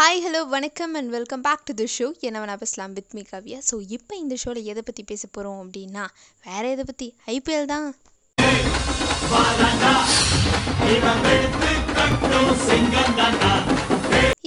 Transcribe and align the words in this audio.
Hi 0.00 0.20
hello 0.24 0.40
வணக்கம் 0.52 0.92
and 0.98 1.10
welcome 1.14 1.42
back 1.46 1.64
to 1.68 1.72
the 1.78 1.86
show 1.94 2.06
என்ன 2.26 2.36
வேணா 2.42 2.54
பேசலாம் 2.60 2.92
வித் 2.98 3.14
மீ 3.16 3.22
கவ்யா. 3.30 3.58
ஸோ 3.68 3.74
இப்போ 3.86 4.12
இந்த 4.16 4.34
ஷோவில் 4.42 4.68
எதை 4.72 4.82
பற்றி 4.86 5.02
பேச 5.10 5.22
போகிறோம் 5.26 5.58
அப்படின்னா 5.64 6.04
வேறு 6.46 6.68
எதை 6.74 6.84
பற்றி 6.90 7.06
ஐபிஎல் 7.34 7.66
தான். 7.66 7.86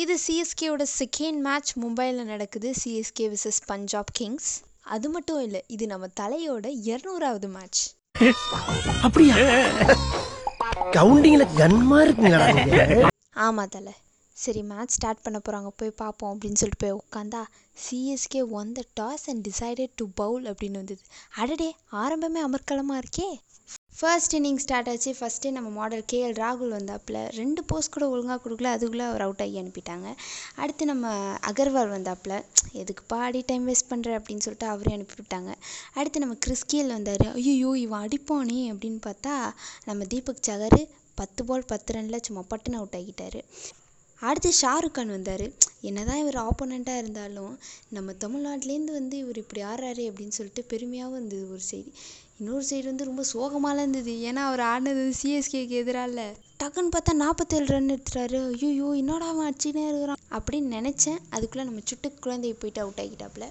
இது 0.04 0.16
சிஎஸ்கேவோட 0.26 0.86
செகண்ட் 1.00 1.42
மேட்ச் 1.48 1.72
மும்பையில் 1.84 2.22
நடக்குது. 2.32 2.72
சிஎஸ்கே 2.82 3.28
விசஸ் 3.36 3.62
பஞ்சாப் 3.66 4.14
கிங்ஸ் 4.20 4.52
அது 4.96 5.10
மட்டும் 5.10 5.42
இல்லை 5.42 5.62
இது 5.68 5.88
நம்ம 5.88 6.10
தலையோட 6.22 6.66
இரநூறாவது 6.92 7.50
மேட்ச் 7.58 7.84
அப்படியா? 9.04 9.36
கவுண்டிங்ல 10.98 11.48
கன்மா 11.62 12.00
இருக்குங்களா 12.06 12.42
ஆமாம் 13.48 13.70
தலை. 13.70 13.94
சரி 14.44 14.62
மேட்ச் 14.72 14.96
ஸ்டார்ட் 14.98 15.24
பண்ண 15.26 15.38
போகிறாங்க 15.42 15.70
போய் 15.80 16.00
பார்ப்போம் 16.02 16.32
அப்படின்னு 16.34 16.60
சொல்லிட்டு 16.62 16.84
போய் 16.84 17.00
உட்காந்தா 17.02 17.42
CSK 17.84 18.42
won 18.60 18.72
the 18.78 18.82
toss 19.00 19.26
and 19.32 19.44
decided 19.48 19.94
to 20.00 20.06
bowl 20.22 20.44
அப்படின்னு 20.52 20.80
வந்தது. 20.82 21.04
அடடே 21.42 21.70
ஆரம்பமே 22.04 22.42
அமர்க்கலமாக 22.48 23.02
இருக்கே. 23.04 23.28
ஃபர்ஸ்ட் 23.98 24.34
இன்னிங் 24.36 24.60
ஸ்டார்ட் 24.64 24.90
ஆச்சு. 24.92 25.12
ஃபஸ்ட்டே 25.20 25.50
நம்ம 25.58 25.70
மாடல் 25.78 26.06
கேஎல் 26.12 26.36
ராகுல் 26.42 26.74
வந்தாப்புல 26.78 27.18
ரெண்டு 27.40 27.62
போஸ்ட் 27.70 27.94
கூட 27.96 28.06
ஒழுங்காக 28.14 28.40
கொடுக்கல 28.44 28.72
அதுக்குள்ளே 28.76 29.06
அவர் 29.10 29.24
அவுட் 29.26 29.44
ஆகி 29.46 29.56
அனுப்பிட்டாங்க. 29.62 30.08
அடுத்து 30.62 30.86
நம்ம 30.92 31.12
அகர்வால் 31.52 31.94
வந்தாப்புல 31.96 32.34
எதுக்குப்பா 32.82 33.20
அடி 33.28 33.42
டைம் 33.52 33.68
வேஸ்ட் 33.70 33.92
பண்ணுற 33.92 34.18
அப்படின்னு 34.20 34.46
சொல்லிட்டு 34.48 34.68
அவரே 34.74 34.94
அனுப்பிவிட்டாங்க. 34.98 35.52
அடுத்து 35.94 36.24
நம்ம 36.26 36.38
கிறிஸ்கியல் 36.48 36.96
வந்தார். 36.98 37.28
ஐயோ 37.42 37.72
இவன் 37.86 38.04
அடிப்பானே 38.06 38.60
அப்படின்னு 38.74 39.02
பார்த்தா 39.10 39.36
நம்ம 39.90 40.10
தீபக் 40.14 40.46
சகர் 40.50 40.82
பத்து 41.18 41.42
பால் 41.46 41.70
பத்து 41.72 41.94
ரனில் 41.96 42.26
சும்மா 42.28 42.44
பட்டுன்னு 42.52 42.80
அவுட் 42.82 43.00
ஆகிட்டாரு. 43.00 43.42
அடுத்து 44.30 44.50
ஷாருக் 44.62 44.96
கான் 44.96 45.14
வந்தார். 45.16 45.46
என்னதான் 45.90 46.22
இவர் 46.24 46.38
ஆப்போனண்ட்டாக 46.48 47.02
இருந்தாலும் 47.04 47.54
நம்ம 47.96 48.12
தமிழ்நாட்டிலேருந்து 48.24 48.94
வந்து 49.00 49.16
இவர் 49.24 49.40
இப்படி 49.42 49.62
ஆடுறாரு 49.70 50.04
அப்படின்னு 50.10 50.36
சொல்லிட்டு 50.38 50.64
பெருமையாகவும் 50.72 51.18
இருந்தது 51.20 51.46
ஒரு 51.56 51.64
சைடு 51.72 51.90
இன்னொரு 52.40 52.66
சைடு 52.70 52.86
வந்து 52.90 53.08
ரொம்ப 53.10 53.24
சோகமாலாம் 53.34 53.84
இருந்தது. 53.86 54.14
ஏன்னா 54.30 54.42
அவர் 54.50 54.64
ஆடினது 54.70 55.04
சிஎஸ்கேக்கு 55.22 55.76
எதிராக 55.82 56.10
இல்லை 56.12 56.28
டக்குன்னு 56.62 56.94
பார்த்தா 56.96 57.14
நாற்பத்தேழு 57.24 57.68
ரன் 57.74 57.92
எடுத்துட்டாரு. 57.96 58.40
ஐயோ 58.70 58.88
என்னடா 59.02 59.28
அவன் 59.34 59.48
அடிச்சுனே 59.50 59.84
இருக்கிறான் 59.90 60.22
அப்படின்னு 60.38 60.70
நினச்சேன். 60.78 61.20
அதுக்குள்ளே 61.36 61.68
நம்ம 61.70 61.84
சுட்டு 61.92 62.12
குழந்தைய 62.26 62.56
போயிட்டு 62.62 62.84
அவுட் 62.86 63.04
ஆகிட்டாப்புல 63.06 63.48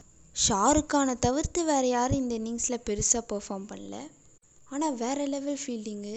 ஷாருக்கானை 0.47 1.15
தவிர்த்து 1.27 1.63
வேறு 1.71 1.91
யாரும் 1.97 2.21
இந்த 2.23 2.35
இன்னிங்ஸில் 2.41 2.85
பெருசாக 2.89 3.23
பெர்ஃபார்ம் 3.33 3.69
பண்ணல. 3.73 3.97
ஆனால் 4.75 4.99
வேறு 5.05 5.25
லெவல் 5.37 5.63
ஃபீல்டிங்கு 5.65 6.15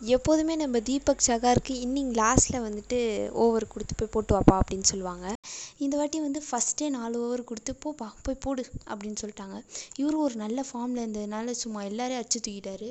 எப்போதுமே 0.00 0.56
நம்ம 0.56 0.80
தீபக் 0.80 1.24
சகாருக்கு 1.26 1.74
இன்னிங் 1.86 2.12
லாஸ்ட்டில் 2.18 2.64
வந்துட்டு 2.66 2.98
ஓவர் 3.42 3.66
கொடுத்து 3.66 3.94
போய் 3.94 4.10
போட்டு 4.12 4.32
வாப்பா 4.36 4.54
அப்படின்னு 4.60 4.82
சொல்லுவாங்க. 4.82 5.32
இந்த 5.78 5.96
வாட்டி 5.96 6.20
வந்து 6.20 6.42
ஃபஸ்ட்டே 6.46 6.88
நாலு 6.88 7.16
ஓவர் 7.24 7.42
கொடுத்து 7.44 7.72
போப்பா 7.84 8.08
போய் 8.22 8.40
போடு 8.40 8.62
அப்படின்னு 8.90 9.20
சொல்லிட்டாங்க. 9.22 9.58
இவரும் 9.96 10.20
ஒரு 10.20 10.34
நல்ல 10.34 10.64
ஃபார்மில் 10.68 11.02
இருந்ததுனால 11.04 11.50
சும்மா 11.50 11.82
எல்லாரையும் 11.82 12.22
அடிச்சு 12.22 12.40
தூக்கிட்டாரு. 12.46 12.88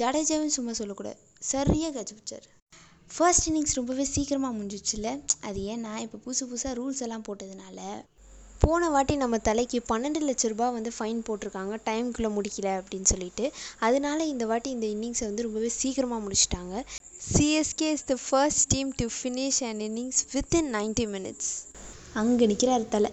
ஜடேஜாவும் 0.00 0.54
சும்மா 0.56 0.72
சொல்லக்கூடாது. 0.72 1.18
சரியாக 1.52 1.92
கச்சு 1.96 2.14
பிடிச்சார் 2.14 2.48
ஃபர்ஸ்ட் 3.10 3.48
இன்னிங்ஸ் 3.50 3.78
ரொம்பவே 3.80 4.04
சீக்கிரமாக 4.04 4.56
முடிஞ்சிச்சுல 4.58 5.20
அது 5.40 5.60
ஏன்னா 5.60 5.96
இப்போ 6.06 6.18
புதுசு 6.26 6.42
புதுசாக 6.50 6.74
ரூல்ஸ் 6.80 7.04
எல்லாம் 7.06 7.24
போட்டதுனால. 7.28 7.80
போன 8.62 8.88
வாட்டி 8.94 9.14
நம்ம 9.20 9.36
தலைக்கு 9.46 9.78
பன்னெண்டு 9.90 10.20
லட்ச 10.28 10.48
ரூபாய் 10.52 10.72
வந்து 10.76 10.90
ஃபைன் 10.96 11.20
போட்டிருக்காங்க. 11.26 11.74
டைம்குள்ளே 11.88 12.30
முடிக்கல 12.36 12.68
அப்படின்னு 12.80 13.08
சொல்லிட்டு. 13.12 13.44
அதனால 13.86 14.18
இந்த 14.32 14.44
வாட்டி 14.50 14.70
இந்த 14.76 14.86
இன்னிங்ஸை 14.94 15.24
வந்து 15.28 15.44
ரொம்பவே 15.46 15.70
சீக்கிரமாக 15.80 16.20
முடிச்சிட்டாங்க. 16.24 16.74
CSK 17.30 17.88
is 17.96 18.06
the 18.10 18.16
first 18.26 18.66
team 18.74 18.90
to 19.00 19.06
finish 19.16 19.60
and 19.68 19.82
innings 19.88 20.20
within 20.34 20.70
ninety 20.76 21.06
minutes 21.14 21.50
அங்கே 22.22 22.46
நிற்கிறார் 22.52 22.86
தலை. 22.96 23.12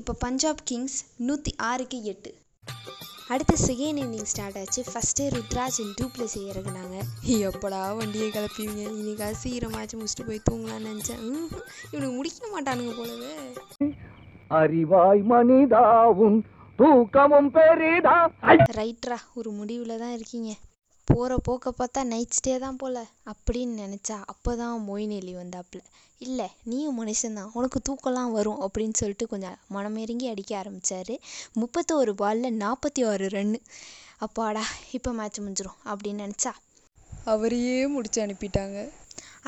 இப்போ 0.00 0.14
பஞ்சாப் 0.26 0.64
கிங்ஸ் 0.70 0.98
நூற்றி 1.28 1.54
ஆறுக்கு 1.70 2.00
எட்டு. 2.12 2.32
அடுத்து 3.28 3.54
செகண்ட் 3.66 4.00
இன்னிங் 4.02 4.28
ஸ்டார்ட் 4.32 4.58
ஆச்சு. 4.58 4.84
ஃபஸ்ட்டே 4.90 5.24
ருத்ராஜ் 5.34 5.78
அண்ட் 5.82 5.96
டூப்ளசி 6.00 6.40
இறங்குனாங்க. 6.50 6.96
எப்படா 7.46 7.80
வண்டியை 7.96 8.28
கிளப்பிங்க 8.28 8.82
இன்னைக்காவது 9.00 9.40
சீக்கிரமாச்சும் 9.42 10.00
முடிச்சுட்டு 10.00 10.26
போய் 10.26 10.46
தூங்கலாம்னு 10.50 10.90
நினச்சேன். 10.90 11.24
இவனுக்கு 11.90 12.14
முடிக்க 12.18 12.50
மாட்டானுங்க 12.54 12.92
போலவே. 12.98 13.32
அறிவாய் 14.60 15.22
மனிதாவும் 15.32 16.38
தூக்கமும் 16.78 17.50
பெரிதா. 17.58 18.16
ரைட்ரா 18.80 19.18
ஒரு 19.34 19.50
முடிவில் 19.50 20.00
தான் 20.04 20.12
இருக்கீங்க. 20.12 20.52
போகிற 21.06 21.36
போக்க 21.38 21.74
பார்த்தா 21.78 22.04
நைட் 22.04 22.36
ஸ்டே 22.36 22.58
தான் 22.58 22.76
போல 22.76 23.06
அப்படின்னு 23.26 23.74
நினச்சா 23.82 24.24
அப்போ 24.24 24.56
தான் 24.56 24.88
மொயின் 24.88 25.14
வந்தாப்புல. 25.36 25.80
இல்லை 26.18 26.48
நீயும் 26.64 26.98
மனுஷன்தான் 27.00 27.50
உனக்கு 27.52 27.80
தூக்கம்லாம் 27.88 28.30
வரும் 28.30 28.60
அப்படின்னு 28.60 28.92
சொல்லிட்டு 28.92 29.26
கொஞ்சம் 29.26 29.58
மனமிறங்கி 29.74 30.28
அடிக்க 30.28 30.56
ஆரம்பித்தார் 30.56 31.14
முப்பத்தோரு 31.56 32.10
பாலில் 32.12 32.58
நாற்பத்தி 32.58 33.06
ஆறு 33.06 33.26
ரன்னு 33.26 33.60
அப்பாடா 34.18 34.62
இப்போ 34.92 35.12
மேட்ச் 35.12 35.40
முடிஞ்சிடும் 35.40 35.80
அப்படின்னு 35.84 36.24
நினச்சா 36.24 36.52
அவரையே 37.24 37.86
முடிச்சு 37.86 38.26
அனுப்பிட்டாங்க. 38.26 38.78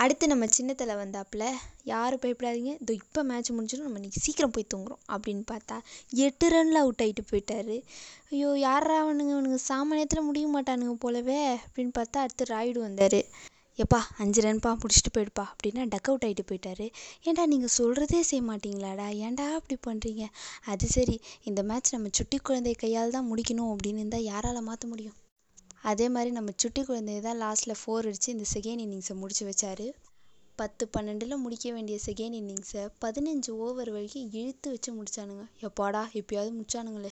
அடுத்து 0.03 0.25
நம்ம 0.33 0.47
சின்னத்தலை 0.57 0.95
வந்தாப்புல 1.01 1.45
யாரும் 1.93 2.23
பயப்படாதீங்க. 2.25 2.73
இதோ 2.83 2.93
இப்போ 3.01 3.21
மேட்ச் 3.31 3.51
முடிஞ்சிடும் 3.53 3.87
நம்ம 3.87 4.01
இன்றைக்கி 4.01 4.21
சீக்கிரம் 4.25 4.55
போய் 4.57 4.71
தூங்குறோம் 4.73 5.03
அப்படின்னு 5.15 5.45
பார்த்தா 5.53 5.77
எட்டு 6.27 6.49
ரனில் 6.55 6.81
அவுட் 6.83 7.03
ஆகிட்டு 7.05 7.25
போயிட்டாரு. 7.31 7.77
ஐயோ 8.33 8.51
யாரா 8.67 8.97
அவனுங்க? 9.05 9.33
அவனுங்க 9.37 9.61
சாமானியத்தில் 9.71 10.27
முடிய 10.29 10.47
மாட்டானுங்க 10.55 10.97
போலவே 11.05 11.39
அப்படின்னு 11.59 11.95
பார்த்தா 11.99 12.25
அடுத்து 12.27 12.51
ராய்டு 12.55 12.81
வந்தார். 12.81 13.21
எப்பா 13.79 14.01
அஞ்சு 14.23 14.41
ரன்பா 14.45 14.71
முடிச்சுட்டு 14.81 15.13
போயிடுப்பா 15.17 15.45
அப்படின்னா 15.51 15.83
டக் 15.93 16.09
அவுட் 16.11 16.27
ஆகிட்டு 16.27 16.45
போயிட்டாரு. 16.49 16.87
ஏன்டா 17.27 17.45
நீங்கள் 17.53 17.75
சொல்கிறதே 17.77 18.23
செய்ய 18.31 18.43
மாட்டீங்களாடா? 18.43 19.07
ஏன்டா 19.27 19.47
அப்படி 19.59 19.79
பண்ணுறீங்க 19.89 20.25
அது 20.73 20.89
சரி 20.97 21.17
இந்த 21.45 21.63
மேட்ச் 21.63 21.95
நம்ம 21.97 22.13
சுட்டி 22.21 22.39
குழந்தை 22.41 22.75
கையால் 22.77 23.17
தான் 23.17 23.31
முடிக்கணும் 23.31 23.73
அப்படின்னு 23.75 24.03
இருந்தால் 24.05 24.29
யாரால் 24.33 24.69
மாற்ற 24.71 24.87
முடியும்? 24.89 25.17
அதே 25.91 26.07
மாதிரி 26.15 26.31
நம்ம 26.37 26.51
சுட்டி 26.63 26.83
குழந்தைய 26.83 27.21
தான் 27.27 27.41
லாஸ்ட்டில் 27.43 27.79
ஃபோர் 27.81 28.07
அடித்து 28.09 28.33
இந்த 28.33 28.47
செகண்ட் 28.55 28.83
இன்னிங்ஸை 28.85 29.15
முடிச்சு 29.21 29.45
வச்சாரு. 29.51 29.87
பத்து 30.61 30.85
பன்னெண்டில் 30.97 31.43
முடிக்க 31.45 31.73
வேண்டிய 31.77 31.99
செகண்ட் 32.07 32.39
இன்னிங்ஸை 32.41 32.85
பதினஞ்சு 33.05 33.53
ஓவர் 33.67 33.91
வரைக்கும் 33.97 34.29
இழுத்து 34.41 34.71
வச்சு 34.71 34.93
முடிச்சானுங்க. 34.99 35.47
எப்பாடா 35.67 36.03
எப்பயாவது 36.21 36.53
முடிச்சானுங்களே. 36.59 37.13